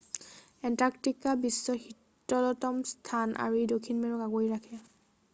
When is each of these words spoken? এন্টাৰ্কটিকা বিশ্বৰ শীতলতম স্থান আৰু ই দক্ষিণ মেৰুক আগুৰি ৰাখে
এন্টাৰ্কটিকা 0.67 1.33
বিশ্বৰ 1.41 1.75
শীতলতম 1.83 2.79
স্থান 2.93 3.35
আৰু 3.43 3.59
ই 3.59 3.67
দক্ষিণ 3.73 4.01
মেৰুক 4.07 4.25
আগুৰি 4.31 4.49
ৰাখে 4.55 4.81